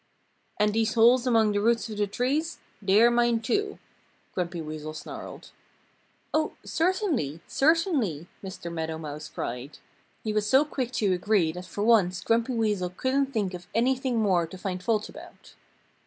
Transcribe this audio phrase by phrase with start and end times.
[0.59, 3.77] "And these holes among the roots of the trees they are mine too,"
[4.33, 5.51] Grumpy Weasel snarled.
[6.33, 7.39] "Oh, certainly!
[7.45, 8.73] Certainly!" Mr.
[8.73, 9.77] Meadow Mouse cried.
[10.23, 14.17] He was so quick to agree that for once Grumpy Weasel couldn't think of anything
[14.17, 15.53] more to find fault about.